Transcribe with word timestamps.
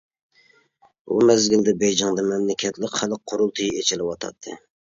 بۇ 1.11 1.17
مەزگىلدە 1.31 1.75
بېيجىڭدا 1.83 2.25
مەملىكەتلىك 2.31 2.99
خەلق 3.03 3.23
قۇرۇلتىيى 3.33 3.77
ئېچىلىۋاتاتتى. 3.83 4.61